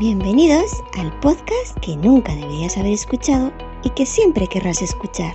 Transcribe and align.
Bienvenidos 0.00 0.82
al 0.98 1.12
podcast 1.20 1.78
que 1.82 1.94
nunca 1.94 2.34
deberías 2.34 2.78
haber 2.78 2.94
escuchado 2.94 3.52
y 3.84 3.90
que 3.90 4.06
siempre 4.06 4.46
querrás 4.46 4.80
escuchar. 4.80 5.34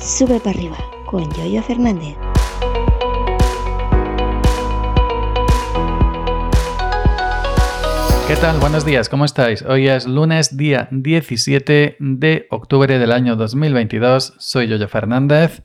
Sube 0.00 0.40
para 0.40 0.56
arriba 0.56 0.78
con 1.04 1.30
Yoyo 1.34 1.62
Fernández. 1.62 2.16
¿Qué 8.26 8.36
tal? 8.36 8.58
Buenos 8.58 8.86
días, 8.86 9.10
¿cómo 9.10 9.26
estáis? 9.26 9.60
Hoy 9.60 9.88
es 9.88 10.06
lunes, 10.06 10.56
día 10.56 10.88
17 10.92 11.96
de 12.00 12.46
octubre 12.48 12.98
del 12.98 13.12
año 13.12 13.36
2022. 13.36 14.32
Soy 14.38 14.68
Yoyo 14.68 14.88
Fernández, 14.88 15.62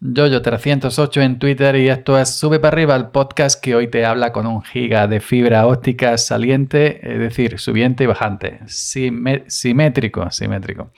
Yoyo308 0.00 1.22
en 1.22 1.38
Twitter 1.40 1.74
y 1.74 1.88
esto 1.88 2.16
es 2.18 2.28
Sube 2.28 2.60
para 2.60 2.72
arriba, 2.72 2.94
el 2.94 3.08
podcast 3.08 3.60
que 3.60 3.74
hoy 3.74 3.88
te 3.88 4.04
habla 4.04 4.32
con 4.32 4.46
un 4.46 4.62
giga 4.62 5.08
de 5.08 5.18
fibra 5.18 5.66
óptica 5.66 6.16
saliente, 6.18 7.00
es 7.02 7.18
decir, 7.18 7.58
subiente 7.58 8.04
y 8.04 8.06
bajante, 8.06 8.60
simétrico, 8.68 10.30
simétrico. 10.30 10.92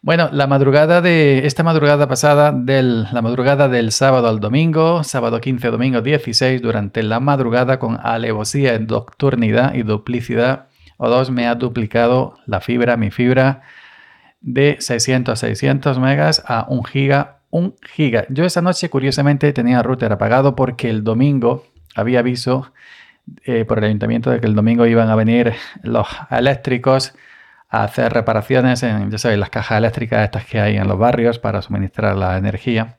Bueno, 0.00 0.30
la 0.32 0.46
madrugada 0.46 1.02
de 1.02 1.46
esta 1.46 1.62
madrugada 1.62 2.08
pasada, 2.08 2.50
del, 2.52 3.04
la 3.12 3.20
madrugada 3.20 3.68
del 3.68 3.92
sábado 3.92 4.28
al 4.28 4.40
domingo, 4.40 5.04
sábado 5.04 5.38
15, 5.38 5.70
domingo 5.70 6.00
16, 6.00 6.62
durante 6.62 7.02
la 7.02 7.20
madrugada 7.20 7.78
con 7.78 7.98
alevosía, 8.02 8.78
nocturnidad 8.78 9.74
y 9.74 9.82
duplicidad, 9.82 10.68
O2 10.96 11.28
me 11.28 11.46
ha 11.46 11.56
duplicado 11.56 12.38
la 12.46 12.62
fibra, 12.62 12.96
mi 12.96 13.10
fibra, 13.10 13.62
de 14.40 14.76
600 14.80 15.32
a 15.32 15.36
600 15.36 15.98
megas 15.98 16.42
a 16.46 16.66
1 16.70 16.84
giga, 16.84 17.33
1 17.54 17.74
giga. 17.82 18.26
Yo 18.30 18.44
esa 18.44 18.62
noche, 18.62 18.90
curiosamente, 18.90 19.52
tenía 19.52 19.80
router 19.82 20.12
apagado 20.12 20.56
porque 20.56 20.90
el 20.90 21.04
domingo 21.04 21.64
había 21.94 22.18
aviso 22.18 22.72
eh, 23.44 23.64
por 23.64 23.78
el 23.78 23.84
ayuntamiento 23.84 24.30
de 24.30 24.40
que 24.40 24.46
el 24.46 24.56
domingo 24.56 24.86
iban 24.86 25.08
a 25.08 25.14
venir 25.14 25.54
los 25.82 26.08
eléctricos 26.30 27.14
hacer 27.68 28.12
reparaciones 28.12 28.82
en, 28.82 29.10
ya 29.10 29.18
sabéis, 29.18 29.38
las 29.38 29.50
cajas 29.50 29.78
eléctricas 29.78 30.24
estas 30.24 30.44
que 30.46 30.60
hay 30.60 30.76
en 30.76 30.88
los 30.88 30.98
barrios 30.98 31.38
para 31.38 31.62
suministrar 31.62 32.16
la 32.16 32.36
energía. 32.38 32.98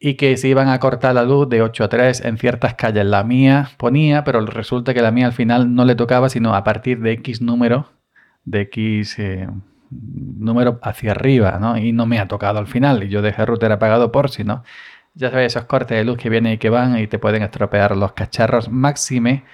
Y 0.00 0.14
que 0.14 0.36
se 0.36 0.48
iban 0.48 0.68
a 0.68 0.80
cortar 0.80 1.14
la 1.14 1.22
luz 1.22 1.48
de 1.48 1.62
8 1.62 1.84
a 1.84 1.88
3 1.88 2.24
en 2.24 2.38
ciertas 2.38 2.74
calles. 2.74 3.06
La 3.06 3.22
mía 3.22 3.70
ponía, 3.76 4.24
pero 4.24 4.44
resulta 4.44 4.92
que 4.92 5.02
la 5.02 5.12
mía 5.12 5.26
al 5.26 5.32
final 5.32 5.72
no 5.72 5.84
le 5.84 5.94
tocaba, 5.94 6.28
sino 6.28 6.56
a 6.56 6.64
partir 6.64 7.00
de 7.00 7.12
X 7.12 7.40
número, 7.40 7.92
de 8.44 8.62
X 8.62 9.20
eh, 9.20 9.46
número 10.38 10.78
hacia 10.82 11.12
arriba, 11.12 11.58
¿no? 11.60 11.76
Y 11.76 11.92
no 11.92 12.06
me 12.06 12.18
ha 12.18 12.28
tocado 12.28 12.58
al 12.58 12.66
final. 12.66 13.02
Y 13.04 13.08
yo 13.08 13.22
dejé 13.22 13.42
el 13.42 13.48
router 13.48 13.72
apagado 13.72 14.12
por 14.12 14.30
si 14.30 14.44
no. 14.44 14.64
Ya 15.14 15.30
sabéis, 15.30 15.52
esos 15.52 15.66
cortes 15.66 15.96
de 15.96 16.04
luz 16.04 16.18
que 16.18 16.30
vienen 16.30 16.54
y 16.54 16.58
que 16.58 16.70
van 16.70 16.98
y 16.98 17.06
te 17.06 17.18
pueden 17.18 17.42
estropear 17.42 17.96
los 17.96 18.12
cacharros. 18.12 18.70
Máxime 18.70 19.44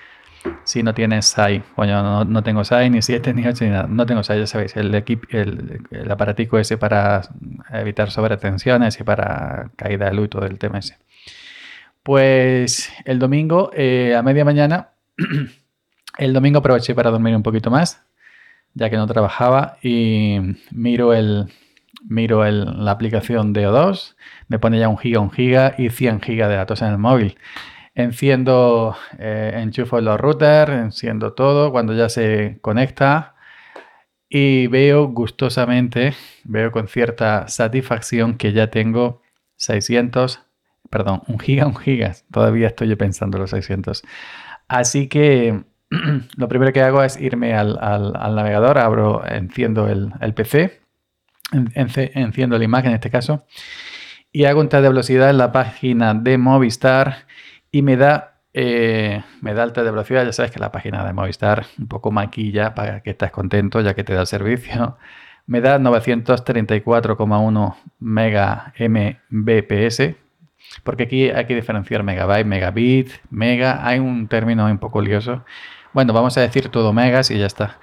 si 0.64 0.82
no 0.82 0.94
tienes 0.94 1.26
SAI. 1.26 1.62
Bueno, 1.76 2.24
no, 2.24 2.42
tengo 2.42 2.64
SAI, 2.64 2.90
ni 2.90 3.02
7, 3.02 3.34
ni 3.34 3.46
8, 3.46 3.64
ni 3.64 3.70
nada. 3.70 3.86
No 3.88 4.06
tengo 4.06 4.22
SAI, 4.22 4.40
ya 4.40 4.46
sabéis, 4.46 4.76
el, 4.76 4.94
el, 4.94 5.80
el, 5.90 6.10
aparatico 6.10 6.58
ese 6.58 6.78
para 6.78 7.22
evitar 7.72 8.10
sobretensiones 8.10 9.00
y 9.00 9.04
para 9.04 9.70
caída 9.76 10.06
de 10.06 10.14
luz 10.14 10.26
y 10.26 10.28
todo 10.28 10.46
el 10.46 10.58
tema 10.58 10.78
ese. 10.78 10.96
Pues 12.02 12.90
el 13.04 13.18
domingo, 13.18 13.70
eh, 13.74 14.14
a 14.16 14.22
media 14.22 14.44
mañana, 14.44 14.90
el 16.18 16.32
domingo 16.32 16.60
aproveché 16.60 16.94
para 16.94 17.10
dormir 17.10 17.36
un 17.36 17.42
poquito 17.42 17.70
más, 17.70 18.02
ya 18.74 18.90
que 18.90 18.96
no 18.96 19.06
trabajaba, 19.06 19.78
y 19.82 20.38
miro 20.70 21.14
el, 21.14 21.46
miro 22.08 22.44
el, 22.44 22.84
la 22.84 22.92
aplicación 22.92 23.52
de 23.52 23.68
O2, 23.68 24.16
me 24.48 24.58
pone 24.58 24.78
ya 24.78 24.88
un 24.88 24.98
giga, 24.98 25.20
un 25.20 25.30
giga 25.30 25.74
y 25.78 25.90
100 25.90 26.20
gigas 26.20 26.48
de 26.48 26.56
datos 26.56 26.82
en 26.82 26.88
el 26.88 26.98
móvil 26.98 27.36
enciendo, 27.98 28.96
eh, 29.18 29.52
enchufo 29.56 30.00
los 30.00 30.20
routers, 30.20 30.70
enciendo 30.72 31.32
todo 31.32 31.72
cuando 31.72 31.94
ya 31.94 32.08
se 32.08 32.58
conecta 32.60 33.34
y 34.28 34.68
veo 34.68 35.08
gustosamente, 35.08 36.14
veo 36.44 36.70
con 36.70 36.86
cierta 36.86 37.48
satisfacción 37.48 38.36
que 38.38 38.52
ya 38.52 38.70
tengo 38.70 39.22
600, 39.56 40.40
perdón, 40.90 41.22
un 41.26 41.40
giga, 41.40 41.66
un 41.66 41.76
giga, 41.76 42.14
todavía 42.30 42.68
estoy 42.68 42.94
pensando 42.94 43.36
los 43.38 43.50
600. 43.50 44.04
Así 44.68 45.08
que 45.08 45.64
lo 46.36 46.48
primero 46.48 46.72
que 46.72 46.82
hago 46.82 47.02
es 47.02 47.20
irme 47.20 47.54
al, 47.54 47.74
navegador, 48.12 48.78
abro, 48.78 49.26
enciendo 49.26 49.88
el, 49.88 50.34
PC, 50.34 50.80
enciendo 52.14 52.58
la 52.58 52.64
imagen 52.64 52.90
en 52.90 52.96
este 52.96 53.10
caso, 53.10 53.46
y 54.32 54.44
hago 54.44 54.60
un 54.60 54.68
test 54.68 54.82
de 54.82 54.88
velocidad 54.88 55.30
en 55.30 55.38
la 55.38 55.52
página 55.52 56.14
de 56.14 56.36
Movistar 56.36 57.26
y 57.70 57.82
me 57.82 57.96
da, 57.96 58.40
eh, 58.52 59.22
me 59.40 59.54
da 59.54 59.62
alta 59.62 59.82
de 59.82 59.90
velocidad. 59.90 60.24
Ya 60.24 60.32
sabes 60.32 60.50
que 60.50 60.58
la 60.58 60.70
página 60.70 61.04
de 61.04 61.12
Movistar 61.12 61.66
un 61.78 61.88
poco 61.88 62.10
maquilla 62.10 62.74
para 62.74 63.00
que 63.02 63.10
estés 63.10 63.30
contento 63.30 63.80
ya 63.80 63.94
que 63.94 64.04
te 64.04 64.14
da 64.14 64.20
el 64.22 64.26
servicio. 64.26 64.98
Me 65.46 65.62
da 65.62 65.78
934,1 65.78 67.76
mega 68.00 68.74
mbps. 68.78 70.14
Porque 70.82 71.04
aquí 71.04 71.30
hay 71.30 71.46
que 71.46 71.54
diferenciar 71.54 72.02
megabyte, 72.02 72.44
megabit, 72.44 73.08
mega. 73.30 73.86
Hay 73.86 73.98
un 73.98 74.28
término 74.28 74.66
un 74.66 74.76
poco 74.76 75.00
lioso. 75.00 75.46
Bueno, 75.92 76.12
vamos 76.12 76.36
a 76.36 76.40
decir 76.40 76.68
todo 76.68 76.92
megas 76.92 77.30
y 77.30 77.38
ya 77.38 77.46
está. 77.46 77.78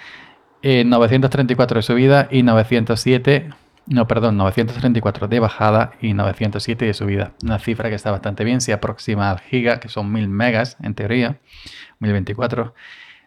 934 0.64 1.78
eh, 1.78 1.80
de 1.80 1.84
subida 1.84 2.28
y 2.32 2.44
907 2.44 3.50
no, 3.88 4.08
perdón, 4.08 4.38
934 4.38 5.28
de 5.28 5.40
bajada 5.40 5.92
y 6.02 6.14
907 6.14 6.86
de 6.86 6.94
subida. 6.96 7.34
Una 7.44 7.60
cifra 7.60 7.90
que 7.90 7.96
está 7.96 8.10
bastante 8.10 8.44
bien, 8.44 8.60
se 8.60 8.74
aproxima 8.74 9.30
al 9.30 9.40
giga, 9.40 9.80
que 9.80 9.90
son 9.90 10.12
1000 10.12 10.28
megas 10.28 10.76
en 10.82 10.96
teoría, 10.96 11.40
1024. 12.00 12.74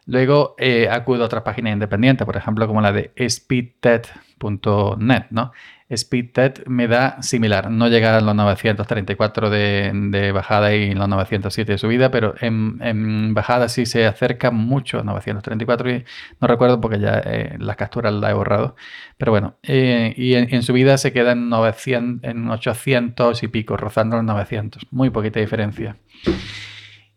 Luego 0.09 0.55
eh, 0.57 0.89
acudo 0.91 1.23
a 1.23 1.27
otra 1.27 1.45
página 1.45 1.71
independiente, 1.71 2.25
por 2.25 2.35
ejemplo, 2.35 2.67
como 2.67 2.81
la 2.81 2.93
de 2.93 3.13
speedtet.net, 3.29 5.25
¿no? 5.29 5.53
Speedtet 5.95 6.67
me 6.67 6.89
da 6.89 7.21
similar, 7.21 7.71
no 7.71 7.89
llega 7.89 8.17
a 8.17 8.21
los 8.23 8.35
934 8.35 9.51
de, 9.51 10.33
bajada 10.33 10.75
y 10.75 10.95
los 10.95 11.11
907 11.11 11.73
de 11.73 11.79
subida, 11.79 12.11
pero 12.11 12.35
en, 12.41 13.35
bajada 13.35 13.69
sí 13.69 13.85
se 13.85 14.07
acerca 14.07 14.51
mucho 14.51 15.01
a 15.01 15.03
934 15.03 15.91
y 15.91 16.05
no 16.41 16.49
recuerdo 16.49 16.81
porque 16.81 17.01
ya 17.01 17.21
eh, 17.27 17.57
las 17.59 17.77
capturas 17.77 18.15
las 18.15 18.31
he 18.31 18.35
borrado, 18.35 18.77
pero 19.19 19.33
bueno, 19.33 19.59
eh, 19.63 20.15
y 20.17 20.37
en, 20.37 20.63
subida 20.63 20.97
se 20.97 21.13
queda 21.13 21.33
en, 21.33 21.51
900, 21.51 22.31
en 22.31 22.49
800 22.49 23.43
y 23.43 23.49
pico, 23.49 23.77
rozando 23.77 24.17
los 24.17 24.25
900, 24.25 24.87
muy 24.91 25.11
poquita 25.11 25.39
diferencia. 25.39 25.99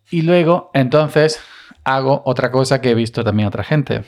Y 0.10 0.24
luego, 0.24 0.72
entonces, 0.74 1.42
hago 1.84 2.22
otra 2.26 2.52
cosa 2.52 2.82
que 2.82 2.92
he 2.92 2.96
visto 2.96 3.24
también 3.24 3.48
otra 3.48 3.64
gente. 3.64 4.04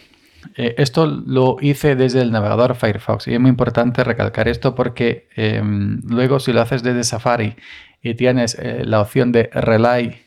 Eh, 0.56 0.75
esto 0.78 1.06
lo 1.06 1.57
hice 1.61 1.95
desde 1.95 2.22
el 2.22 2.31
navegador 2.31 2.75
Firefox 2.75 3.28
y 3.28 3.34
es 3.34 3.39
muy 3.39 3.50
importante 3.50 4.03
recalcar 4.03 4.47
esto 4.47 4.75
porque 4.75 5.29
em, 5.35 6.01
luego 6.07 6.39
si 6.39 6.51
lo 6.51 6.61
haces 6.61 6.84
desde 6.84 7.03
Safari 7.03 7.56
y 8.01 8.16
tienes 8.16 8.56
eh, 8.59 8.84
la 8.85 9.00
opción 9.00 9.31
de 9.31 9.50
Relay 9.53 10.23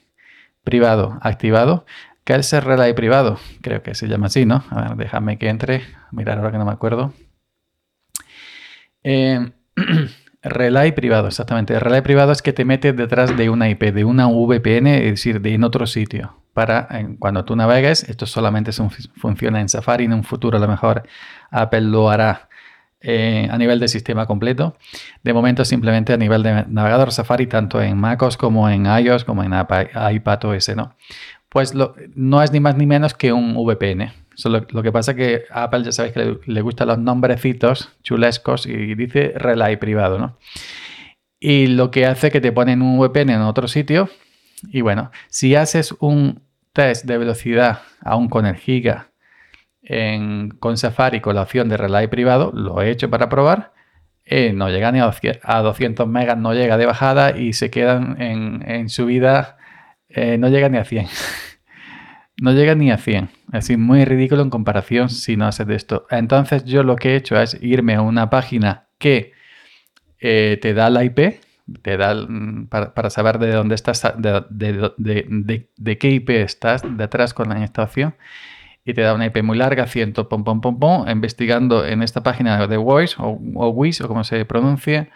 privado 0.64 1.18
activado, 1.20 1.84
¿qué 2.24 2.34
es 2.34 2.52
el 2.52 2.62
Relay 2.62 2.94
privado? 2.94 3.38
Creo 3.60 3.82
que 3.82 3.94
se 3.94 4.08
llama 4.08 4.26
así, 4.26 4.46
¿no? 4.46 4.64
A 4.70 4.88
ver, 4.88 4.96
déjame 4.96 5.38
que 5.38 5.48
entre, 5.48 5.82
mirar 6.12 6.38
ahora 6.38 6.52
que 6.52 6.58
no 6.58 6.64
me 6.64 6.72
acuerdo. 6.72 7.12
Relay 10.48 10.92
privado, 10.92 11.28
exactamente. 11.28 11.78
relay 11.78 12.02
privado 12.02 12.32
es 12.32 12.42
que 12.42 12.52
te 12.52 12.64
metes 12.64 12.96
detrás 12.96 13.36
de 13.36 13.50
una 13.50 13.68
IP, 13.68 13.92
de 13.92 14.04
una 14.04 14.26
VPN, 14.26 14.86
es 14.86 15.10
decir, 15.12 15.40
de 15.40 15.54
en 15.54 15.64
otro 15.64 15.86
sitio 15.86 16.36
para 16.56 16.88
cuando 17.18 17.44
tú 17.44 17.54
navegues, 17.54 18.04
esto 18.04 18.24
solamente 18.24 18.72
funciona 18.72 19.60
en 19.60 19.68
Safari, 19.68 20.04
en 20.04 20.14
un 20.14 20.24
futuro 20.24 20.56
a 20.56 20.60
lo 20.60 20.66
mejor 20.66 21.02
Apple 21.50 21.82
lo 21.82 22.08
hará 22.08 22.48
eh, 23.02 23.46
a 23.50 23.58
nivel 23.58 23.78
de 23.78 23.88
sistema 23.88 24.24
completo. 24.24 24.74
De 25.22 25.34
momento 25.34 25.66
simplemente 25.66 26.14
a 26.14 26.16
nivel 26.16 26.42
de 26.42 26.64
navegador 26.66 27.12
Safari, 27.12 27.46
tanto 27.46 27.82
en 27.82 27.98
MacOS 27.98 28.38
como 28.38 28.70
en 28.70 28.86
iOS, 28.86 29.24
como 29.24 29.44
en 29.44 29.52
iPadOS, 29.52 30.74
¿no? 30.74 30.94
Pues 31.50 31.74
no 32.14 32.42
es 32.42 32.52
ni 32.52 32.60
más 32.60 32.74
ni 32.78 32.86
menos 32.86 33.12
que 33.12 33.34
un 33.34 33.54
VPN. 33.54 34.12
Lo, 34.44 34.82
que 34.82 34.92
pasa 34.92 35.12
es 35.12 35.16
que 35.16 35.44
a 35.50 35.64
Apple 35.64 35.84
ya 35.84 35.92
sabéis 35.92 36.14
que 36.14 36.24
le, 36.24 36.38
le, 36.46 36.60
gustan 36.60 36.88
los 36.88 36.98
nombrecitos 36.98 37.92
chulescos 38.02 38.66
y 38.66 38.94
dice 38.94 39.32
relay 39.36 39.76
privado, 39.76 40.18
¿no? 40.18 40.38
Y 41.40 41.66
lo 41.68 41.90
que 41.90 42.06
hace 42.06 42.30
que 42.30 42.40
te 42.40 42.52
ponen 42.52 42.82
un 42.82 42.98
VPN 42.98 43.30
en 43.30 43.40
otro 43.42 43.68
sitio. 43.68 44.08
Y 44.72 44.80
bueno, 44.80 45.10
si 45.28 45.54
haces 45.54 45.94
un 46.00 46.42
test 46.72 47.04
de 47.04 47.18
velocidad 47.18 47.80
aún 48.02 48.28
con 48.28 48.46
el 48.46 48.56
giga 48.56 49.10
en, 49.82 50.50
con 50.50 50.76
Safari 50.76 51.20
con 51.20 51.34
la 51.36 51.42
opción 51.42 51.68
de 51.68 51.76
relay 51.76 52.08
privado, 52.08 52.52
lo 52.54 52.82
he 52.82 52.90
hecho 52.90 53.08
para 53.10 53.28
probar. 53.28 53.72
Eh, 54.24 54.52
no 54.52 54.68
llega 54.68 54.90
ni 54.90 54.98
a 54.98 55.62
200 55.62 56.08
megas, 56.08 56.36
no 56.36 56.52
llega 56.52 56.76
de 56.76 56.86
bajada 56.86 57.38
y 57.38 57.52
se 57.52 57.70
quedan 57.70 58.20
en, 58.20 58.88
subida, 58.88 59.56
eh, 60.08 60.36
no 60.36 60.48
llega 60.48 60.68
ni 60.68 60.78
a 60.78 60.84
100. 60.84 61.06
no 62.40 62.52
llega 62.52 62.74
ni 62.74 62.90
a 62.90 62.98
100. 62.98 63.24
Es 63.48 63.52
decir, 63.52 63.78
muy 63.78 64.04
ridículo 64.04 64.42
en 64.42 64.50
comparación 64.50 65.08
si 65.08 65.36
no 65.36 65.46
haces 65.46 65.68
esto. 65.68 66.06
Entonces 66.10 66.64
yo 66.64 66.82
lo 66.82 66.96
que 66.96 67.12
he 67.12 67.16
hecho 67.16 67.40
es 67.40 67.56
irme 67.60 67.94
a 67.94 68.02
una 68.02 68.30
página 68.30 68.86
que 68.98 69.32
eh, 70.20 70.58
te 70.60 70.74
da 70.74 70.90
la 70.90 71.04
IP, 71.04 71.40
te 71.82 71.96
da 71.96 72.14
mm, 72.14 72.68
para, 72.68 73.10
saber 73.10 73.38
de 73.38 73.52
dónde 73.52 73.74
estás, 73.74 74.02
de, 74.18 75.98
qué 75.98 76.10
IP 76.10 76.30
estás 76.30 76.82
detrás 76.96 77.34
con 77.34 77.48
la 77.48 77.58
instalación 77.58 78.14
y 78.84 78.94
te 78.94 79.00
da 79.00 79.14
una 79.14 79.26
IP 79.26 79.42
muy 79.42 79.58
larga, 79.58 79.86
ciento 79.86 80.28
pom, 80.28 80.44
pom, 80.44 80.60
pom, 80.60 80.78
pom, 80.78 81.08
investigando 81.08 81.84
en 81.84 82.02
esta 82.02 82.22
página 82.22 82.66
de 82.66 82.76
Voice 82.76 83.16
o, 83.18 83.40
o 83.54 83.68
WIS 83.70 84.00
o 84.02 84.08
como 84.08 84.22
se 84.24 84.44
pronuncia, 84.44 85.08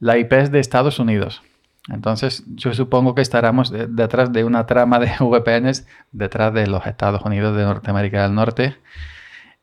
la 0.00 0.18
IP 0.18 0.32
es 0.32 0.50
de 0.50 0.58
Estados 0.58 0.98
Unidos. 0.98 1.42
Entonces, 1.88 2.44
yo 2.46 2.72
supongo 2.74 3.14
que 3.14 3.22
estaremos 3.22 3.72
detrás 3.72 4.32
de 4.32 4.44
una 4.44 4.66
trama 4.66 4.98
de 4.98 5.10
VPNs 5.20 5.86
detrás 6.12 6.54
de 6.54 6.66
los 6.66 6.86
Estados 6.86 7.22
Unidos 7.22 7.56
de 7.56 7.64
Norteamérica 7.64 8.22
del 8.22 8.34
Norte. 8.34 8.76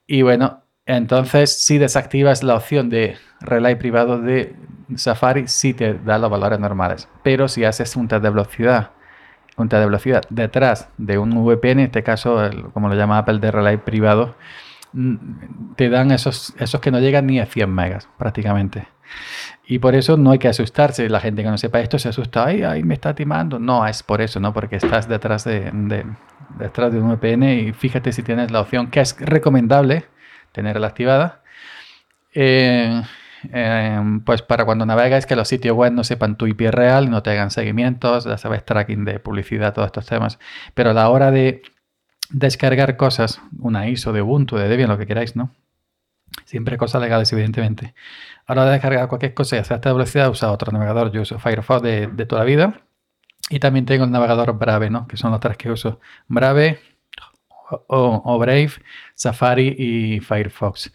Y 0.06 0.21
bueno, 0.21 0.63
entonces 0.86 1.62
si 1.62 1.77
desactivas 1.77 2.44
la 2.44 2.56
opción 2.56 2.89
de 2.89 3.18
relay 3.42 3.75
privado 3.75 4.19
de 4.19 4.56
Safari, 4.95 5.48
sí 5.48 5.74
te 5.74 5.94
da 5.94 6.18
los 6.18 6.30
valores 6.30 6.60
normales. 6.60 7.07
Pero 7.24 7.48
si 7.48 7.63
haces 7.63 7.95
un 7.95 8.07
test 8.07 8.24
de 8.24 8.30
velocidad, 8.30 8.92
un 9.56 9.69
test 9.69 9.80
de 9.80 9.86
velocidad 9.86 10.24
detrás 10.30 10.89
de 10.98 11.18
un 11.19 11.30
VPN, 11.45 11.71
en 11.71 11.80
este 11.80 12.04
caso, 12.04 12.42
como 12.74 12.89
lo 12.89 12.95
llama 12.95 13.19
Apple, 13.19 13.39
de 13.39 13.51
relay 13.51 13.77
privado, 13.77 14.36
te 15.75 15.89
dan 15.89 16.12
esos, 16.12 16.56
esos 16.57 16.81
que 16.81 16.92
no 16.92 17.00
llegan 17.00 17.27
ni 17.27 17.39
a 17.39 17.45
100 17.45 17.69
megas 17.69 18.10
prácticamente. 18.18 18.88
Y 19.65 19.79
por 19.79 19.95
eso 19.95 20.17
no 20.17 20.31
hay 20.31 20.39
que 20.39 20.47
asustarse. 20.47 21.07
La 21.09 21.19
gente 21.19 21.44
que 21.44 21.50
no 21.50 21.57
sepa 21.57 21.79
esto 21.79 22.00
se 22.00 22.09
asusta. 22.09 22.45
Ay, 22.45 22.63
ay, 22.63 22.83
me 22.83 22.95
está 22.95 23.13
timando. 23.13 23.59
No, 23.59 23.85
es 23.85 24.01
por 24.01 24.21
eso, 24.21 24.39
¿no? 24.39 24.53
Porque 24.53 24.77
estás 24.77 25.07
detrás 25.07 25.44
de, 25.44 25.71
detrás 26.57 26.91
de 26.91 27.00
un 27.00 27.11
VPN 27.13 27.44
y 27.44 27.73
fíjate 27.73 28.11
si 28.11 28.23
tienes 28.23 28.51
la 28.51 28.61
opción 28.61 28.88
que 28.88 29.01
es 29.01 29.15
recomendable 29.19 30.06
tenerla 30.51 30.88
activada. 30.88 31.44
Eh, 32.33 33.01
eh, 33.53 34.01
pues 34.25 34.41
para 34.41 34.65
cuando 34.65 34.85
navegas 34.85 35.25
que 35.25 35.35
los 35.35 35.47
sitios 35.47 35.75
web 35.75 35.94
no 35.94 36.03
sepan 36.03 36.35
tu 36.35 36.47
IP 36.47 36.61
real, 36.71 37.09
no 37.09 37.23
te 37.23 37.31
hagan 37.31 37.51
seguimientos, 37.51 38.25
ya 38.25 38.38
sabes, 38.38 38.65
tracking 38.65 39.06
de 39.06 39.19
publicidad, 39.19 39.73
todos 39.73 39.88
estos 39.88 40.06
temas. 40.06 40.39
Pero 40.73 40.91
a 40.91 40.94
la 40.94 41.09
hora 41.09 41.31
de 41.31 41.61
descargar 42.29 42.97
cosas, 42.97 43.41
una 43.59 43.88
ISO 43.88 44.13
de 44.13 44.21
Ubuntu, 44.21 44.57
de 44.57 44.67
Debian, 44.67 44.89
lo 44.89 44.97
que 44.97 45.07
queráis, 45.07 45.35
¿no? 45.35 45.51
Siempre 46.45 46.77
cosas 46.77 47.01
legales, 47.01 47.31
evidentemente. 47.33 47.94
A 48.45 48.56
la 48.56 48.62
hora 48.62 48.71
de 48.71 48.77
descargar 48.77 49.07
cualquier 49.07 49.33
cosa 49.33 49.56
y 49.56 49.59
hacer 49.59 49.75
esta 49.75 49.94
velocidad, 49.94 50.30
usa 50.30 50.51
otro 50.51 50.71
navegador. 50.71 51.12
Yo 51.12 51.21
uso 51.21 51.39
Firefox 51.39 51.81
de, 51.81 52.25
toda 52.25 52.41
la 52.41 52.45
vida. 52.45 52.81
Y 53.50 53.59
también 53.59 53.86
tengo 53.86 54.06
el 54.06 54.12
navegador 54.12 54.57
Brave, 54.57 54.89
¿no? 54.89 55.07
Que 55.07 55.18
son 55.18 55.31
los 55.31 55.39
tres 55.39 55.57
que 55.57 55.71
uso. 55.71 56.00
Brave 56.27 56.80
o 57.88 58.39
Brave, 58.39 58.71
Safari 59.15 59.75
y 59.77 60.19
Firefox. 60.19 60.91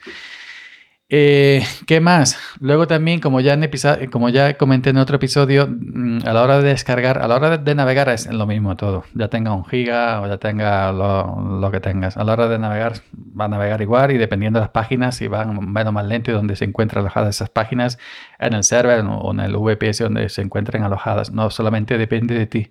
Eh, 1.11 1.63
¿Qué 1.87 2.01
más? 2.01 2.39
Luego 2.61 2.87
también, 2.87 3.21
como 3.21 3.41
ya, 3.41 3.53
en 3.53 4.11
como 4.11 4.29
comenté 4.59 4.91
en 4.91 4.97
otro 4.97 5.17
episodio, 5.17 5.69
mm, 5.69 6.21
a 6.27 6.33
la 6.33 6.43
hora 6.43 6.61
de 6.61 6.71
descargar, 6.71 7.19
a 7.19 7.29
la 7.29 7.37
hora 7.37 7.59
de, 7.59 7.75
navegar 7.75 8.09
es 8.09 8.27
lo 8.27 8.47
mismo 8.47 8.77
todo. 8.77 9.05
Ya 9.15 9.29
tenga 9.29 9.53
un 9.53 9.67
giga 9.67 10.23
o 10.23 10.27
ya 10.27 10.39
tenga 10.39 10.93
lo, 10.93 11.71
que 11.71 11.81
tengas. 11.81 12.17
A 12.17 12.25
la 12.25 12.33
hora 12.33 12.49
de 12.49 12.59
navegar 12.59 12.95
va 13.39 13.45
a 13.45 13.49
navegar 13.49 13.83
igual 13.83 14.13
y 14.13 14.19
dependiendo 14.19 14.59
de 14.59 14.65
las 14.65 14.71
páginas, 14.71 15.17
si 15.17 15.29
van 15.29 15.73
menos 15.73 15.93
más 15.93 16.07
lento 16.07 16.31
y 16.31 16.35
donde 16.35 16.57
se 16.57 16.65
encuentran 16.65 17.03
alojadas 17.05 17.37
esas 17.37 17.51
páginas, 17.51 17.99
en 18.39 18.55
el 18.55 18.65
server 18.65 19.05
o 19.07 19.31
en 19.33 19.41
el 19.41 19.57
VPS 19.57 19.99
donde 20.05 20.29
se 20.31 20.43
encuentren 20.43 20.85
alojadas. 20.85 21.33
No 21.33 21.51
solamente 21.51 21.99
depende 21.99 22.35
de 22.35 22.47
ti. 22.47 22.71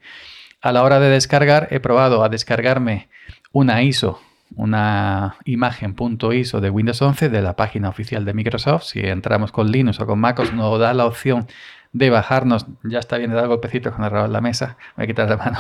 A 0.62 0.72
la 0.72 0.84
hora 0.84 1.00
de 1.00 1.10
descargar, 1.10 1.68
he 1.72 1.80
probado 1.80 2.24
a 2.24 2.30
descargarme 2.30 3.10
una 3.52 3.84
ISO 3.84 4.20
una 4.56 5.36
imagen 5.46 5.96
.iso 6.34 6.62
de 6.62 6.70
Windows 6.70 7.02
11 7.02 7.30
de 7.30 7.42
la 7.42 7.56
página 7.56 7.90
oficial 7.90 8.26
de 8.26 8.34
Microsoft. 8.34 8.84
Si 8.84 9.00
entramos 9.00 9.52
con 9.52 9.72
Linux 9.72 10.00
o 10.00 10.06
con 10.06 10.20
MacOS 10.20 10.54
nos 10.54 10.80
da 10.80 10.94
la 10.94 11.06
opción 11.06 11.48
de 11.92 12.10
bajarnos, 12.10 12.66
ya 12.84 13.00
está 13.00 13.18
bien 13.18 13.30
de 13.30 13.36
dar 13.36 13.48
golpecitos 13.48 13.94
con 13.94 14.04
el 14.06 14.14
en 14.14 14.34
la 14.34 14.42
mesa, 14.42 14.78
voy 14.96 15.04
a 15.06 15.08
quitar 15.08 15.30
la 15.30 15.38
mano, 15.38 15.60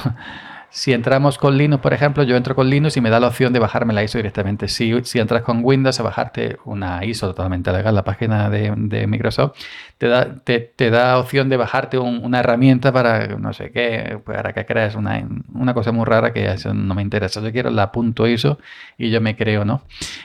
si 0.75 0.91
entramos 0.91 1.37
con 1.37 1.55
Linux, 1.55 1.83
por 1.83 1.93
ejemplo, 1.93 2.23
yo 2.23 2.35
entro 2.35 2.55
con 2.55 2.67
Linux 2.67 2.97
y 2.97 3.01
me 3.01 3.11
da 3.11 3.19
la 3.19 3.27
opción 3.27 3.53
de 3.53 3.59
bajarme 3.59 3.93
la 3.93 4.03
ISO 4.03 4.17
directamente. 4.17 4.67
Si, 4.67 4.91
entras 5.19 5.43
con 5.43 5.63
Windows 5.63 5.99
a 5.99 6.03
bajarte 6.03 6.57
una 6.65 7.05
ISO 7.05 7.27
totalmente 7.27 7.71
legal, 7.71 7.93
la 7.93 8.03
página 8.03 8.49
de, 8.49 9.05
Microsoft, 9.05 9.55
te 9.99 10.07
da, 10.07 10.33
te, 10.43 10.89
da 10.89 11.19
opción 11.19 11.47
de 11.49 11.57
bajarte 11.57 11.99
una 11.99 12.39
herramienta 12.39 12.91
para, 12.91 13.27
no 13.37 13.53
sé 13.53 13.69
qué, 13.69 14.19
para 14.25 14.51
que 14.53 14.65
crees 14.65 14.95
una, 14.95 15.23
una 15.53 15.75
cosa 15.75 15.91
muy 15.91 16.05
rara 16.05 16.33
que 16.33 16.51
eso 16.51 16.73
no 16.73 16.95
me 16.95 17.03
interesa. 17.03 17.39
Yo 17.39 17.51
quiero 17.51 17.69
la 17.69 17.91
punto 17.91 18.27
ISO 18.27 18.57
y 18.97 19.11
yo 19.11 19.21
me 19.21 19.35
creo, 19.35 19.65
¿no? 19.65 19.83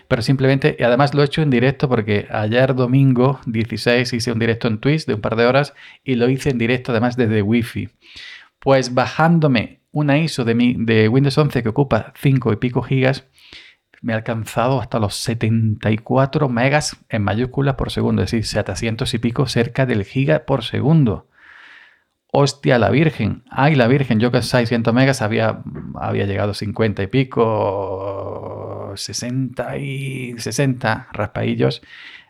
Pero 0.09 0.23
simplemente, 0.23 0.77
y 0.79 0.83
además 0.83 1.13
lo 1.13 1.21
he 1.21 1.27
hecho 1.27 1.43
en 1.43 1.51
directo 1.51 1.91
porque 1.91 2.27
ayer 2.31 2.75
domingo 2.75 3.39
16 3.45 4.11
hice 4.15 4.33
un 4.33 4.39
directo 4.39 4.67
en 4.67 4.79
Twitch 4.79 5.05
de 5.05 5.13
un 5.13 5.21
par 5.21 5.37
de 5.37 5.45
horas 5.45 5.75
y 6.05 6.15
lo 6.15 6.31
hice 6.31 6.49
en 6.49 6.57
directo 6.57 6.93
además 6.93 7.19
desde 7.19 7.43
Wi-Fi. 7.43 7.91
Pues 8.61 8.95
bajándome 8.95 9.79
una 9.99 10.19
ISO 10.19 10.45
de, 10.45 11.09
Windows 11.09 11.39
11 11.39 11.63
que 11.63 11.69
ocupa 11.69 12.13
5 12.17 12.53
y 12.53 12.57
pico 12.57 12.83
gigas, 12.83 13.27
me 14.01 14.13
ha 14.13 14.17
alcanzado 14.17 14.81
hasta 14.81 14.99
los 14.99 15.17
74 15.17 16.49
megas 16.49 16.97
en 17.09 17.23
mayúsculas 17.23 17.75
por 17.75 17.91
segundo, 17.91 18.23
es 18.23 18.31
decir, 18.31 18.47
700 18.47 19.13
y 19.13 19.19
pico 19.19 19.47
cerca 19.47 19.87
del 19.87 20.05
giga 20.05 20.45
por 20.47 20.63
segundo. 20.65 21.29
Hostia, 22.31 22.79
la 22.79 22.91
Virgen. 22.91 23.43
Ay, 23.51 23.75
la 23.75 23.89
Virgen. 23.89 24.21
Yo 24.21 24.31
que 24.31 24.43
600 24.43 24.93
megas 24.95 25.23
había, 25.23 25.63
había 25.95 26.27
llegado 26.27 26.55
50 26.55 27.03
y 27.03 27.07
pico, 27.07 28.93
60 28.95 29.79
y 29.79 30.39
60 30.39 31.09
raspaillos. 31.13 31.83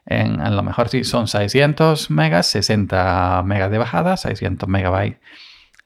En, 0.07 0.41
a 0.41 0.51
lo 0.51 0.63
mejor 0.63 0.89
sí 0.89 1.05
son 1.05 1.29
600 1.29 2.11
megas, 2.11 2.47
60 2.47 3.43
megas 3.45 3.71
de 3.71 3.79
bajada, 3.79 4.17
600 4.17 4.69
megabytes 4.69 5.19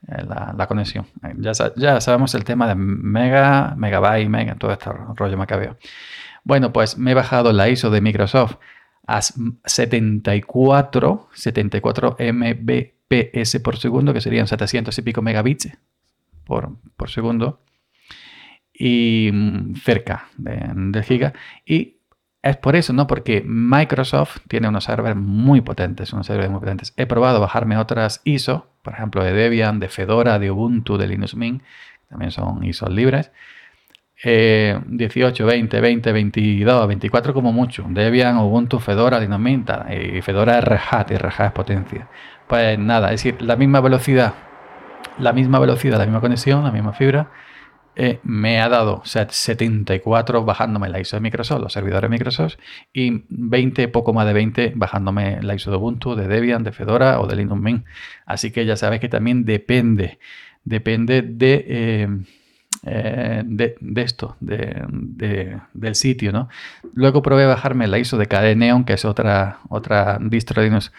eh, 0.09 0.25
la, 0.25 0.67
conexión. 0.67 1.07
Ya, 1.37 1.53
ya, 1.77 2.01
sabemos 2.01 2.35
el 2.35 2.45
tema 2.45 2.69
de 2.69 2.75
mega, 2.75 3.75
megabyte, 3.77 4.29
mega, 4.29 4.55
todo 4.57 4.73
este 4.73 4.91
rollo 4.91 5.37
macabeo. 5.37 5.77
Bueno, 6.45 6.73
pues 6.73 6.99
me 6.99 7.13
he 7.13 7.15
bajado 7.15 7.53
la 7.53 7.69
ISO 7.69 7.91
de 7.91 8.01
Microsoft 8.01 8.57
a 9.07 9.21
74, 9.23 11.29
74 11.33 12.17
Mbps 12.19 13.61
por 13.63 13.77
segundo, 13.77 14.13
que 14.13 14.21
serían 14.21 14.47
700 14.47 14.97
y 14.99 15.03
pico 15.03 15.23
megabits 15.23 15.71
por, 16.45 16.77
por 16.97 17.11
segundo, 17.11 17.61
y 18.73 19.31
mm, 19.33 19.77
cerca 19.77 20.29
de, 20.37 21.03
giga. 21.03 21.33
Y 21.65 21.99
es 22.43 22.57
por 22.57 22.75
eso, 22.75 22.93
¿no? 22.93 23.07
Porque 23.07 23.43
Microsoft 23.47 24.39
tiene 24.49 24.69
unos 24.69 24.85
servers 24.85 25.17
muy 25.17 25.61
potentes, 25.61 26.13
unos 26.13 26.27
servers 26.27 26.51
muy 26.51 26.59
potentes. 26.59 26.93
He 26.97 27.07
probado 27.07 27.41
bajarme 27.41 27.77
otras 27.77 28.21
ISO, 28.25 28.67
por 28.83 28.95
ejemplo, 28.95 29.23
de 29.23 29.33
Debian, 29.33 29.79
de 29.79 29.89
Fedora, 29.89 30.39
de 30.41 30.51
Ubuntu, 30.51 30.99
de 30.99 31.07
Linux 31.07 31.37
Mint, 31.37 31.63
también 32.09 32.33
son 32.33 32.65
ISO 32.65 32.89
libres. 32.89 33.31
18, 34.25 35.47
20, 35.47 35.81
20, 35.81 36.13
22, 36.13 36.87
24 36.87 37.35
como 37.35 37.53
mucho. 37.53 37.85
Debian, 37.89 38.39
Ubuntu, 38.39 38.79
Fedora, 38.79 39.19
Linux 39.19 39.41
Mint 39.41 39.71
y 39.91 40.21
Fedora 40.21 40.59
es 40.59 40.65
Red 40.65 41.11
y 41.11 41.17
Red 41.17 41.47
es 41.47 41.53
potencia. 41.53 42.09
Pues 42.47 42.79
nada, 42.79 43.13
es 43.13 43.23
decir, 43.23 43.41
la 43.43 43.57
misma 43.57 43.81
velocidad, 43.81 44.35
la 45.19 45.33
misma 45.33 45.59
velocidad, 45.59 45.99
la 45.99 46.05
misma 46.05 46.21
conexión, 46.21 46.63
la 46.65 46.71
misma 46.71 46.93
fibra 46.93 47.31
eh, 47.95 48.21
me 48.23 48.61
ha 48.61 48.69
dado 48.69 49.03
74 49.05 50.45
bajándome 50.45 50.89
la 50.89 51.01
ISO 51.01 51.17
de 51.17 51.21
Microsoft, 51.21 51.61
los 51.61 51.73
servidores 51.73 52.09
de 52.11 52.17
Microsoft, 52.17 52.57
y 52.93 53.25
20, 53.29 53.89
poco 53.89 54.13
más 54.15 54.27
de 54.27 54.33
20 54.33 54.73
bajándome 54.77 55.43
la 55.43 55.55
ISO 55.55 55.71
de 55.71 55.77
Ubuntu, 55.77 56.15
de 56.15 56.27
Debian, 56.27 56.65
de 56.65 56.73
Fedora 56.73 57.21
o 57.21 57.27
de 57.27 57.37
Linux 57.37 57.61
Mint. 57.61 57.85
Así 58.25 58.51
que 58.51 58.65
ya 58.65 58.77
sabes 58.77 59.01
que 59.01 59.09
también 59.09 59.45
depende, 59.45 60.19
depende 60.65 61.21
de, 61.21 61.65
eh, 61.69 62.09
eh, 62.85 63.43
de, 63.45 64.03
esto, 64.03 64.37
de, 64.41 65.61
del 65.75 65.95
sitio. 65.95 66.33
¿no? 66.33 66.49
Luego 66.95 67.21
probé 67.23 67.45
bajarme 67.45 67.89
la 67.89 67.99
ISO 67.99 68.17
de 68.17 68.27
KDE 68.27 68.57
Neon, 68.57 68.85
que 68.85 68.95
es 68.95 69.05
otra, 69.05 69.59
otra 69.69 70.19
distro 70.21 70.63
Linux 70.63 70.93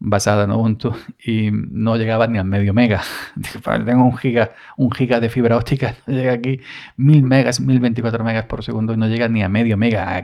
basada 0.00 0.44
en 0.44 0.52
Ubuntu 0.52 0.94
y 1.24 1.50
no 1.52 1.96
llegaba 1.96 2.26
ni 2.26 2.38
al 2.38 2.44
medio 2.44 2.72
mega. 2.72 3.02
Tengo 3.84 4.04
un 4.04 4.16
giga, 4.16 4.52
un 4.76 4.90
giga 4.90 5.20
de 5.20 5.28
fibra 5.28 5.56
óptica, 5.56 5.96
llega 6.06 6.32
aquí 6.32 6.60
mil 6.96 7.22
megas, 7.22 7.60
1024 7.60 8.24
megas 8.24 8.44
por 8.44 8.62
segundo 8.64 8.92
y 8.92 8.96
no 8.96 9.08
llega 9.08 9.28
ni 9.28 9.42
a 9.42 9.48
medio 9.48 9.76
mega. 9.76 10.22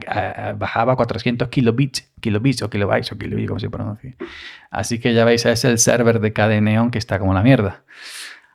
bajaba 0.59 0.97
400 0.97 1.49
kilobits, 1.49 2.13
kilobits 2.21 2.63
o 2.63 2.71
kilobytes 2.71 3.13
o 3.13 3.19
kilobits, 3.19 3.49
como 3.49 3.61
se 3.61 3.71
pronuncia. 3.71 4.15
Así 4.71 4.99
que 4.99 5.15
ya 5.15 5.25
veis, 5.25 5.45
es 5.47 5.65
el 5.65 5.79
server 5.79 6.21
de 6.21 6.33
KDE 6.33 6.61
Neon 6.61 6.91
que 6.91 6.99
está 6.99 7.19
como 7.19 7.35
la 7.35 7.43
mierda. 7.43 7.83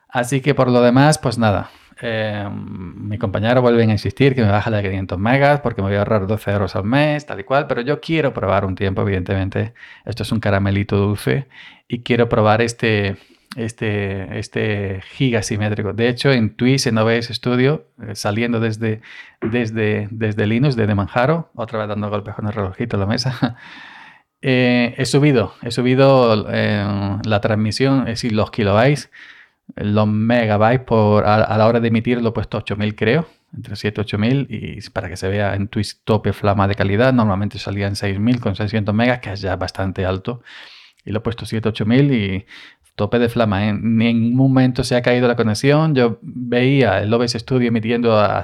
Así 0.08 0.40
que 0.40 0.54
por 0.54 0.70
lo 0.70 0.82
demás, 0.82 1.18
pues 1.18 1.38
nada, 1.38 1.70
eh, 2.02 2.48
mi 2.52 3.18
compañero 3.18 3.60
vuelve 3.62 3.82
a 3.82 3.86
insistir 3.86 4.34
que 4.34 4.42
me 4.42 4.50
baja 4.50 4.70
de 4.70 4.82
500 4.82 5.18
megas 5.18 5.60
porque 5.60 5.82
me 5.82 5.88
voy 5.88 5.96
a 5.96 6.00
ahorrar 6.00 6.26
12 6.26 6.50
euros 6.50 6.76
al 6.76 6.84
mes, 6.84 7.26
tal 7.26 7.40
y 7.40 7.44
cual, 7.44 7.66
pero 7.66 7.82
yo 7.82 8.00
quiero 8.00 8.32
probar 8.32 8.64
un 8.64 8.74
tiempo, 8.74 9.02
evidentemente. 9.02 9.74
Esto 10.04 10.22
es 10.22 10.32
un 10.32 10.40
caramelito 10.40 10.96
dulce 10.96 11.48
y 11.88 12.02
quiero 12.02 12.28
probar 12.28 12.62
este, 12.62 13.16
este, 13.56 14.38
este 14.38 15.02
giga 15.12 15.42
simétrico. 15.42 15.92
De 15.92 16.08
hecho, 16.08 16.30
en 16.32 16.56
Twitch, 16.56 16.86
en 16.86 16.98
OBS 16.98 17.28
Studio, 17.34 17.86
eh, 18.02 18.14
saliendo 18.14 18.60
desde, 18.60 19.00
desde, 19.40 20.08
desde 20.10 20.46
Linux, 20.46 20.76
desde 20.76 20.94
Manjaro, 20.94 21.50
otra 21.54 21.80
vez 21.80 21.88
dando 21.88 22.08
golpes 22.10 22.34
con 22.34 22.46
el 22.46 22.52
relojito 22.52 22.96
en 22.96 23.00
la 23.00 23.06
mesa, 23.06 23.56
eh, 24.42 24.94
he 24.96 25.04
subido, 25.04 25.54
he 25.62 25.70
subido 25.70 26.46
eh, 26.50 27.18
la 27.24 27.40
transmisión, 27.40 28.00
es 28.02 28.22
decir, 28.22 28.32
los 28.32 28.50
kilobytes, 28.50 29.10
los 29.76 30.06
megabytes 30.06 30.84
por, 30.84 31.26
a, 31.26 31.56
la 31.56 31.66
hora 31.66 31.80
de 31.80 31.88
emitir 31.88 32.20
lo 32.22 32.30
he 32.30 32.32
puesto 32.32 32.58
8000 32.58 32.94
creo, 32.94 33.26
entre 33.54 33.76
7 33.76 34.00
y 34.00 34.02
8000 34.02 34.46
y 34.50 34.90
para 34.90 35.08
que 35.08 35.16
se 35.16 35.28
vea 35.28 35.54
en 35.54 35.68
Twitch 35.68 35.98
tope 36.04 36.32
flama 36.32 36.68
de 36.68 36.74
calidad, 36.74 37.12
normalmente 37.12 37.58
salía 37.58 37.86
en 37.86 37.96
6000 37.96 38.40
con 38.40 38.56
600 38.56 38.94
megas, 38.94 39.20
que 39.20 39.32
es 39.32 39.40
ya 39.40 39.56
bastante 39.56 40.06
alto, 40.06 40.42
y 41.04 41.12
lo 41.12 41.18
he 41.18 41.22
puesto 41.22 41.46
7 41.46 41.68
8000 41.68 42.12
y 42.12 42.46
tope 43.00 43.18
de 43.18 43.30
flama. 43.30 43.66
En 43.66 43.96
ningún 43.96 44.36
momento 44.36 44.84
se 44.84 44.94
ha 44.94 45.00
caído 45.00 45.26
la 45.26 45.34
conexión. 45.34 45.94
Yo 45.94 46.18
veía 46.20 47.00
el 47.00 47.12
OBS 47.14 47.32
Studio 47.32 47.68
emitiendo 47.68 48.18
a, 48.18 48.42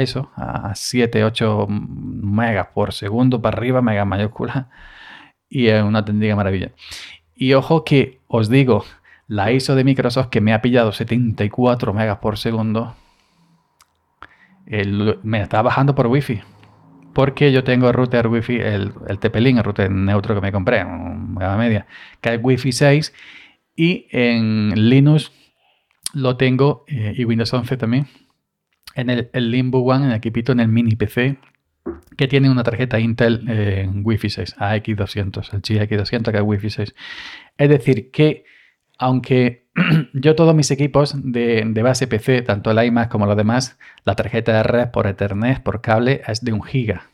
eso, 0.00 0.32
a 0.34 0.72
7, 0.74 1.24
8 1.24 1.66
megas 1.68 2.66
por 2.74 2.92
segundo 2.92 3.40
para 3.40 3.56
arriba, 3.56 3.82
mega 3.82 4.04
mayúscula. 4.04 4.68
Y 5.48 5.68
es 5.68 5.80
una 5.84 6.00
auténtica 6.00 6.34
maravilla. 6.34 6.72
Y 7.36 7.52
ojo 7.54 7.84
que 7.84 8.18
os 8.36 8.48
digo, 8.48 8.84
la 9.28 9.52
ISO 9.52 9.76
de 9.76 9.84
Microsoft 9.84 10.28
que 10.28 10.40
me 10.40 10.52
ha 10.52 10.60
pillado 10.60 10.90
74 10.90 11.94
megas 11.94 12.18
por 12.18 12.36
segundo, 12.36 12.96
me 14.66 15.40
está 15.40 15.62
bajando 15.62 15.94
por 15.94 16.08
Wi-Fi. 16.08 16.42
Porque 17.12 17.52
yo 17.52 17.62
tengo 17.62 17.86
el 17.86 17.94
router 17.94 18.26
Wi-Fi, 18.26 18.56
el, 18.56 18.92
el 19.06 19.20
TP-Link, 19.20 19.58
el 19.58 19.64
router 19.64 19.88
neutro 19.88 20.34
que 20.34 20.40
me 20.40 20.50
compré, 20.50 20.84
media, 20.84 21.86
que 22.20 22.34
es 22.34 22.40
Wi-Fi 22.42 22.72
6, 22.72 23.14
y 23.76 24.08
en 24.10 24.88
Linux 24.90 25.30
lo 26.12 26.36
tengo, 26.36 26.84
eh, 26.88 27.14
y 27.16 27.24
Windows 27.24 27.54
11 27.54 27.76
también, 27.76 28.08
en 28.96 29.10
el, 29.10 29.30
Limbo 29.32 29.78
One, 29.84 30.06
en 30.06 30.10
el 30.10 30.16
equipito, 30.16 30.50
en 30.50 30.58
el 30.58 30.68
mini 30.68 30.96
PC, 30.96 31.38
que 32.16 32.28
tiene 32.28 32.50
una 32.50 32.62
tarjeta 32.62 32.98
Intel 32.98 33.48
en 33.48 34.02
Wi-Fi 34.04 34.30
6, 34.30 34.56
AX200, 34.56 35.52
el 35.52 35.62
GX200 35.62 36.30
que 36.30 36.38
es 36.38 36.42
Wi-Fi 36.42 36.70
6. 36.70 36.94
Es 37.58 37.68
decir, 37.68 38.10
que 38.10 38.44
aunque 38.98 39.66
yo 40.12 40.34
todos 40.34 40.54
mis 40.54 40.70
equipos 40.70 41.14
de, 41.16 41.64
base 41.82 42.06
PC, 42.06 42.42
tanto 42.42 42.70
el 42.70 42.84
iMac 42.84 43.10
como 43.10 43.26
los 43.26 43.36
demás, 43.36 43.78
la 44.04 44.14
tarjeta 44.14 44.52
de 44.52 44.62
red 44.62 44.88
por 44.90 45.06
Ethernet, 45.06 45.62
por 45.62 45.80
cable, 45.80 46.22
es 46.26 46.44
de 46.44 46.52
un 46.52 46.62
giga. 46.62 47.10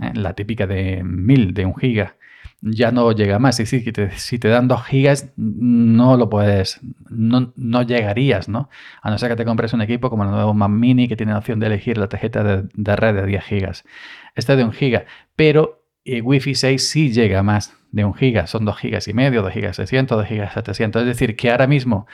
¿eh? 0.00 0.12
La 0.14 0.34
típica 0.34 0.66
de 0.66 1.02
1000, 1.02 1.54
de 1.54 1.66
un 1.66 1.76
giga. 1.76 2.16
Ya 2.62 2.90
no 2.90 3.12
llega 3.12 3.38
más. 3.38 3.60
Es 3.60 3.70
decir, 3.70 4.10
si 4.16 4.38
te 4.38 4.48
dan 4.48 4.68
2 4.68 4.84
gigas, 4.86 5.32
no 5.36 6.16
lo 6.16 6.30
puedes, 6.30 6.80
no, 7.10 7.82
llegarías, 7.82 8.48
¿no? 8.48 8.70
A 9.02 9.10
no 9.10 9.18
ser 9.18 9.30
que 9.30 9.36
te 9.36 9.44
compres 9.44 9.72
un 9.72 9.82
equipo 9.82 10.10
como 10.10 10.24
el 10.24 10.30
nuevo 10.30 10.54
Mac 10.54 10.70
Mini 10.70 11.08
que 11.08 11.16
tiene 11.16 11.32
la 11.32 11.38
opción 11.38 11.60
de 11.60 11.66
elegir 11.66 11.98
la 11.98 12.08
tarjeta 12.08 12.42
de, 12.42 12.68
de 12.74 12.96
red 12.96 13.14
de 13.14 13.26
10 13.26 13.44
gigas. 13.44 13.84
Este 14.34 14.52
es 14.52 14.58
de 14.58 14.64
un 14.64 14.72
giga, 14.72 15.04
pero 15.36 15.86
y 16.06 16.20
Wi-Fi 16.20 16.54
6 16.54 16.88
sí 16.88 17.12
llega 17.12 17.42
más 17.42 17.76
de 17.90 18.04
un 18.04 18.14
giga, 18.14 18.46
son 18.46 18.64
2 18.64 18.78
gigas 18.78 19.08
y 19.08 19.12
medio, 19.12 19.42
2 19.42 19.52
gigas 19.52 19.76
600, 19.76 20.18
2 20.18 20.28
gigas 20.28 20.54
700. 20.54 21.02
Es 21.02 21.08
decir, 21.08 21.34
que 21.34 21.50
ahora 21.50 21.66
mismo 21.66 22.06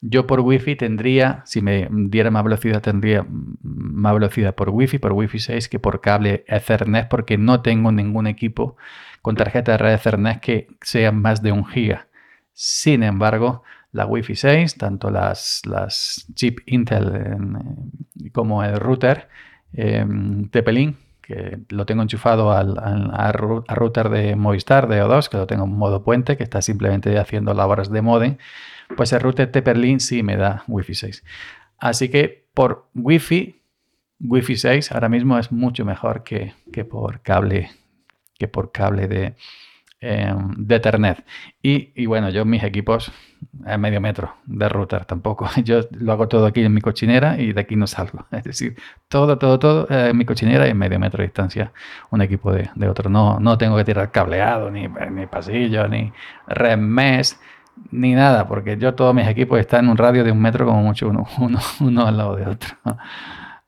yo 0.00 0.26
por 0.26 0.40
Wi-Fi 0.40 0.76
tendría, 0.76 1.42
si 1.46 1.62
me 1.62 1.88
diera 1.90 2.30
más 2.30 2.44
velocidad, 2.44 2.82
tendría 2.82 3.26
más 3.62 4.14
velocidad 4.14 4.54
por 4.54 4.70
Wi-Fi, 4.70 4.98
por 4.98 5.12
Wi-Fi 5.12 5.38
6 5.38 5.68
que 5.68 5.78
por 5.78 6.00
cable 6.00 6.44
Ethernet, 6.46 7.08
porque 7.08 7.38
no 7.38 7.62
tengo 7.62 7.92
ningún 7.92 8.26
equipo 8.26 8.76
con 9.22 9.36
tarjeta 9.36 9.72
de 9.72 9.78
red 9.78 9.94
Ethernet 9.94 10.40
que 10.40 10.68
sea 10.82 11.12
más 11.12 11.42
de 11.42 11.52
un 11.52 11.64
giga. 11.64 12.08
Sin 12.52 13.02
embargo, 13.02 13.62
la 13.92 14.06
Wi-Fi 14.06 14.36
6, 14.36 14.76
tanto 14.76 15.10
las, 15.10 15.62
las 15.66 16.26
chip 16.34 16.58
Intel 16.66 17.36
como 18.32 18.62
el 18.62 18.76
router 18.76 19.28
eh, 19.72 20.04
TP-Link, 20.50 20.96
que 21.22 21.60
lo 21.70 21.86
tengo 21.86 22.02
enchufado 22.02 22.52
al, 22.52 23.32
router 23.32 24.08
de 24.10 24.36
Movistar 24.36 24.88
de 24.88 25.02
O2, 25.02 25.28
que 25.28 25.36
lo 25.36 25.46
tengo 25.46 25.64
en 25.64 25.76
modo 25.76 26.04
puente, 26.04 26.36
que 26.36 26.44
está 26.44 26.60
simplemente 26.60 27.18
haciendo 27.18 27.54
labores 27.54 27.90
de 27.90 28.02
modem, 28.02 28.36
pues 28.96 29.12
el 29.12 29.20
router 29.20 29.50
TP-Link 29.50 30.00
sí 30.00 30.22
me 30.22 30.36
da 30.36 30.64
Wi-Fi 30.66 30.94
6. 30.94 31.24
Así 31.78 32.08
que 32.08 32.46
por 32.54 32.88
Wi-Fi, 32.94 33.60
Wi-Fi 34.20 34.56
6 34.56 34.92
ahora 34.92 35.08
mismo 35.08 35.38
es 35.38 35.52
mucho 35.52 35.84
mejor 35.84 36.24
que, 36.24 36.54
que 36.72 36.84
por 36.84 37.20
cable 37.22 37.70
que 38.36 38.48
por 38.48 38.72
cable 38.72 39.06
de, 39.06 39.36
Em, 40.06 40.52
de 40.58 40.76
Ethernet. 40.76 41.24
Y, 41.62 42.04
bueno, 42.04 42.28
yo 42.28 42.44
mis 42.44 42.62
equipos 42.62 43.10
a 43.64 43.78
medio 43.78 44.02
metro 44.02 44.34
de 44.44 44.68
router 44.68 45.06
tampoco. 45.06 45.48
Yo 45.64 45.80
lo 45.92 46.12
hago 46.12 46.28
todo 46.28 46.44
aquí 46.44 46.60
en 46.60 46.74
mi 46.74 46.82
cochinera 46.82 47.40
y 47.40 47.54
de 47.54 47.60
aquí 47.62 47.74
no 47.74 47.86
salgo. 47.86 48.26
Es 48.30 48.44
decir, 48.44 48.76
todo, 49.08 49.38
todo, 49.38 49.58
todo 49.58 49.86
en 49.88 50.14
mi 50.18 50.26
cochinera 50.26 50.66
y 50.66 50.72
en 50.72 50.76
medio 50.76 50.98
metro 50.98 51.22
de 51.22 51.28
distancia 51.28 51.72
un 52.10 52.20
equipo 52.20 52.52
de, 52.52 52.68
otro. 52.86 53.08
No, 53.08 53.40
no 53.40 53.56
tengo 53.56 53.78
que 53.78 53.84
tirar 53.84 54.10
cableado, 54.10 54.70
ni, 54.70 54.88
ni 54.88 55.26
pasillo, 55.26 55.88
ni 55.88 56.12
red 56.48 56.76
mesh, 56.76 57.36
ni 57.90 58.14
nada, 58.14 58.46
porque 58.48 58.76
yo 58.76 58.94
todos 58.94 59.14
mis 59.14 59.26
equipos 59.26 59.58
están 59.58 59.84
en 59.84 59.90
un 59.92 59.96
radio 59.96 60.24
de 60.24 60.32
un 60.32 60.40
metro 60.40 60.66
como 60.66 60.82
mucho 60.82 61.08
uno, 61.08 61.26
uno, 61.80 62.06
al 62.06 62.16
lado 62.16 62.36
de 62.36 62.46
otro. 62.46 62.76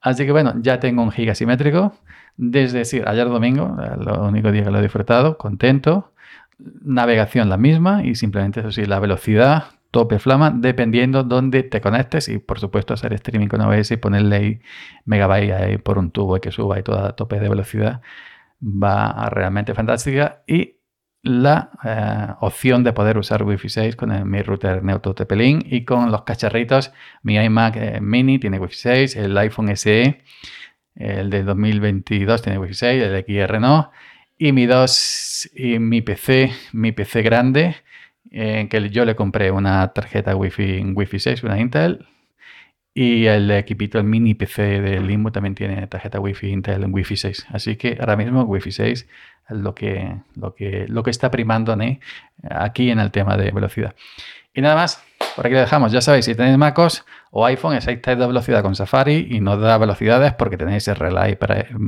Así 0.00 0.24
que 0.24 0.32
bueno, 0.32 0.54
ya 0.60 0.80
tengo 0.80 1.02
un 1.02 1.10
giga 1.10 1.34
simétrico. 1.34 1.92
Desde 2.36 2.78
decir, 2.78 3.04
ayer 3.08 3.28
domingo, 3.28 3.76
lo 3.98 4.26
único 4.28 4.52
día 4.52 4.64
que 4.64 4.70
lo 4.70 4.78
he 4.78 4.82
disfrutado, 4.82 5.38
contento 5.38 6.12
navegación 6.58 7.48
la 7.48 7.56
misma 7.56 8.04
y 8.04 8.14
simplemente 8.14 8.60
eso 8.60 8.72
sí, 8.72 8.86
la 8.86 8.98
velocidad 8.98 9.64
tope 9.90 10.18
flama 10.18 10.50
dependiendo 10.50 11.22
dónde 11.22 11.62
te 11.62 11.80
conectes 11.80 12.28
y 12.28 12.38
por 12.38 12.58
supuesto 12.58 12.94
hacer 12.94 13.12
streaming 13.14 13.48
con 13.48 13.60
OBS 13.60 13.92
y 13.92 13.96
ponerle 13.96 14.36
ahí 14.36 14.60
megabyte 15.04 15.52
ahí 15.52 15.78
por 15.78 15.98
un 15.98 16.10
tubo 16.10 16.36
y 16.36 16.40
que 16.40 16.50
suba 16.50 16.78
y 16.78 16.82
toda 16.82 17.12
tope 17.14 17.40
de 17.40 17.48
velocidad 17.48 18.00
va 18.62 19.06
a 19.10 19.30
realmente 19.30 19.74
fantástica 19.74 20.42
y 20.46 20.75
la 21.26 21.70
eh, 21.84 22.34
opción 22.40 22.84
de 22.84 22.92
poder 22.92 23.18
usar 23.18 23.42
Wi-Fi 23.42 23.68
6 23.68 23.96
con 23.96 24.30
mi 24.30 24.42
router 24.42 24.82
Neutro 24.82 25.14
TP-Link 25.14 25.66
y 25.66 25.84
con 25.84 26.10
los 26.10 26.22
cacharritos 26.22 26.92
mi 27.22 27.36
iMac 27.36 27.76
eh, 27.76 28.00
mini 28.00 28.38
tiene 28.38 28.58
Wi-Fi 28.58 28.76
6 28.76 29.16
el 29.16 29.36
iPhone 29.38 29.76
SE 29.76 30.22
el 30.94 31.30
de 31.30 31.42
2022 31.42 32.42
tiene 32.42 32.58
Wi-Fi 32.58 32.74
6 32.74 33.02
el 33.02 33.24
XR 33.24 33.60
no 33.60 33.90
y 34.38 34.52
mi 34.52 34.66
dos 34.66 35.50
y 35.54 35.78
mi 35.78 36.02
PC, 36.02 36.52
mi 36.72 36.92
PC 36.92 37.22
grande, 37.22 37.76
en 38.30 38.68
que 38.68 38.90
yo 38.90 39.04
le 39.04 39.16
compré 39.16 39.50
una 39.50 39.88
tarjeta 39.92 40.36
Wi-Fi, 40.36 40.92
Wi-Fi 40.94 41.18
6, 41.18 41.42
una 41.44 41.58
Intel. 41.58 42.06
Y 42.98 43.26
el 43.26 43.50
equipito, 43.50 43.98
el 43.98 44.04
mini 44.04 44.34
PC 44.34 44.80
del 44.80 45.06
Limbo 45.06 45.30
también 45.30 45.54
tiene 45.54 45.86
tarjeta 45.86 46.18
Wi-Fi 46.18 46.48
Intel 46.48 46.82
en 46.82 46.94
Wi-Fi 46.94 47.14
6. 47.14 47.48
Así 47.50 47.76
que 47.76 47.98
ahora 48.00 48.16
mismo 48.16 48.44
Wi-Fi 48.44 48.72
6 48.72 49.06
es 49.50 49.54
lo 49.54 49.74
que, 49.74 50.16
lo 50.34 50.54
que, 50.54 50.86
lo 50.88 51.02
que 51.02 51.10
está 51.10 51.30
primando 51.30 51.76
aquí 52.48 52.90
en 52.90 52.98
el 52.98 53.10
tema 53.10 53.36
de 53.36 53.50
velocidad. 53.50 53.94
Y 54.54 54.62
nada 54.62 54.76
más, 54.76 55.04
por 55.36 55.44
aquí 55.44 55.52
lo 55.52 55.60
dejamos. 55.60 55.92
Ya 55.92 56.00
sabéis, 56.00 56.24
si 56.24 56.34
tenéis 56.34 56.56
MacOS 56.56 57.04
o 57.32 57.44
iPhone, 57.44 57.76
estáis 57.76 58.00
de 58.02 58.26
velocidad 58.26 58.62
con 58.62 58.74
Safari 58.74 59.28
y 59.30 59.40
no 59.40 59.58
da 59.58 59.76
velocidades 59.76 60.32
porque 60.32 60.56
tenéis 60.56 60.88
el 60.88 60.96
relay 60.96 61.36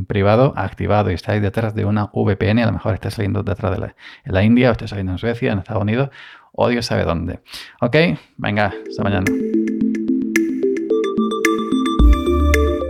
privado 0.07 0.53
activado 0.57 1.11
y 1.11 1.15
estáis 1.15 1.41
detrás 1.41 1.75
de 1.75 1.87
una 1.87 2.11
VPN. 2.13 2.59
A 2.59 2.67
lo 2.67 2.73
mejor 2.73 2.93
estáis 2.93 3.15
saliendo 3.15 3.43
detrás 3.43 3.73
de 3.73 3.79
la, 3.79 3.95
en 4.27 4.35
la 4.35 4.45
India 4.45 4.69
o 4.69 4.73
estáis 4.73 4.91
saliendo 4.91 5.13
en 5.13 5.19
Suecia, 5.19 5.53
en 5.53 5.61
Estados 5.61 5.81
Unidos 5.81 6.11
o 6.53 6.69
Dios 6.69 6.85
sabe 6.85 7.05
dónde. 7.05 7.41
Ok, 7.81 7.97
venga, 8.37 8.75
hasta 8.87 9.03
mañana. 9.03 9.25